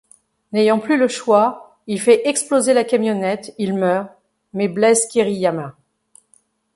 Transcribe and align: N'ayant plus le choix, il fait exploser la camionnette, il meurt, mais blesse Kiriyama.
N'ayant 0.51 0.79
plus 0.79 0.97
le 0.97 1.07
choix, 1.07 1.77
il 1.85 2.01
fait 2.01 2.27
exploser 2.27 2.73
la 2.73 2.83
camionnette, 2.83 3.53
il 3.59 3.75
meurt, 3.77 4.09
mais 4.51 4.67
blesse 4.67 5.05
Kiriyama. 5.05 5.75